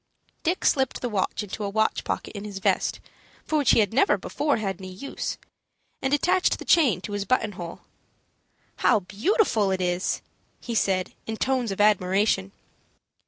Dick 0.41 0.65
slipped 0.65 0.99
the 1.01 1.09
watch 1.09 1.43
into 1.43 1.63
a 1.63 1.69
watch 1.69 2.03
pocket 2.03 2.35
in 2.35 2.43
his 2.43 2.57
vest, 2.57 2.99
for 3.45 3.55
which 3.59 3.69
he 3.69 3.81
had 3.81 3.93
never 3.93 4.17
before 4.17 4.57
had 4.57 4.81
any 4.81 4.91
use, 4.91 5.37
and 6.01 6.11
attached 6.11 6.57
the 6.57 6.65
chain 6.65 7.01
to 7.01 7.11
his 7.13 7.23
button 7.23 7.51
hole. 7.51 7.81
"How 8.77 9.01
beautiful 9.01 9.69
it 9.69 9.79
is!" 9.79 10.23
he 10.59 10.73
said, 10.73 11.13
in 11.27 11.37
tones 11.37 11.71
of 11.71 11.79
admiration. 11.79 12.51